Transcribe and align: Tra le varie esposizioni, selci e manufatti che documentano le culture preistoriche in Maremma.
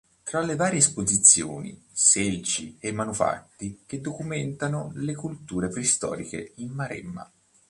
Tra 0.23 0.41
le 0.41 0.55
varie 0.55 0.79
esposizioni, 0.79 1.79
selci 1.93 2.75
e 2.79 2.91
manufatti 2.91 3.81
che 3.85 4.01
documentano 4.01 4.91
le 4.95 5.13
culture 5.13 5.67
preistoriche 5.69 6.53
in 6.55 6.71
Maremma. 6.71 7.31